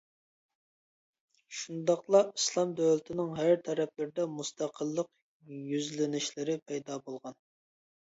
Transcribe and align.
شۇنداقلا 1.59 2.23
ئىسلام 2.39 2.73
دۆلىتىنىڭ 2.81 3.31
ھەر 3.43 3.55
تەرەپلىرىدە 3.69 4.29
مۇستەقىللىق 4.41 5.15
يۈزلىنىشلىرى 5.71 6.61
پەيدا 6.69 7.03
بولغان. 7.09 7.43